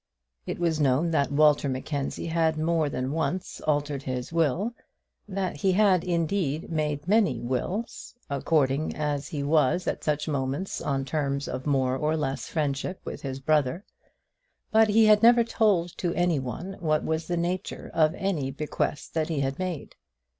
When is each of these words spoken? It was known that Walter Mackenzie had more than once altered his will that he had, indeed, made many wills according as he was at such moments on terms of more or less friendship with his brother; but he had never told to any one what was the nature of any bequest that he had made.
It 0.47 0.57
was 0.57 0.79
known 0.79 1.11
that 1.11 1.31
Walter 1.31 1.69
Mackenzie 1.69 2.25
had 2.25 2.57
more 2.57 2.89
than 2.89 3.11
once 3.11 3.61
altered 3.67 4.01
his 4.01 4.33
will 4.33 4.73
that 5.27 5.57
he 5.57 5.73
had, 5.73 6.03
indeed, 6.03 6.71
made 6.71 7.07
many 7.07 7.39
wills 7.39 8.15
according 8.27 8.95
as 8.95 9.27
he 9.27 9.43
was 9.43 9.85
at 9.85 10.03
such 10.03 10.27
moments 10.27 10.81
on 10.81 11.05
terms 11.05 11.47
of 11.47 11.67
more 11.67 11.95
or 11.95 12.17
less 12.17 12.47
friendship 12.47 12.99
with 13.05 13.21
his 13.21 13.39
brother; 13.39 13.85
but 14.71 14.87
he 14.89 15.05
had 15.05 15.21
never 15.21 15.43
told 15.43 15.95
to 15.99 16.15
any 16.15 16.39
one 16.39 16.77
what 16.79 17.03
was 17.03 17.27
the 17.27 17.37
nature 17.37 17.91
of 17.93 18.15
any 18.15 18.49
bequest 18.49 19.13
that 19.13 19.29
he 19.29 19.41
had 19.41 19.59
made. 19.59 19.95